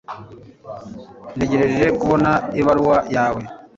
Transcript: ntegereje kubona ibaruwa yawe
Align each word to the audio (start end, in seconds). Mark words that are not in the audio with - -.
ntegereje 1.35 1.85
kubona 1.99 2.31
ibaruwa 2.59 2.97
yawe 3.15 3.43